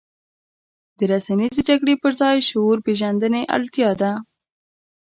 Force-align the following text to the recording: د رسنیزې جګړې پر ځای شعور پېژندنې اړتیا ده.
د 0.97 0.99
رسنیزې 1.11 1.61
جګړې 1.69 1.95
پر 2.03 2.11
ځای 2.21 2.37
شعور 2.49 2.77
پېژندنې 2.85 3.41
اړتیا 3.55 3.91
ده. 4.01 4.11